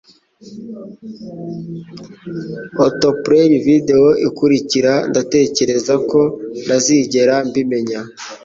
Autoplay 2.83 3.49
video 3.67 4.03
ikurikira 4.27 4.93
Ndatekereza 5.09 5.93
ko 6.09 6.21
ntazigera 6.65 7.35
mbimenya 7.47 7.99